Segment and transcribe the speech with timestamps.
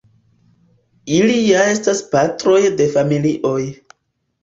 [1.19, 3.59] ili ja estas patroj de familioj.